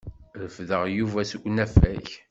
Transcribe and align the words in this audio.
Refdeɣ 0.43 0.81
Yuba 0.97 1.21
seg 1.31 1.41
unafag. 1.47 2.05